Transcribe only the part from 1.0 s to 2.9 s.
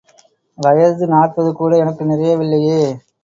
நாற்பது கூட எனக்கு நிறையவில்லையே.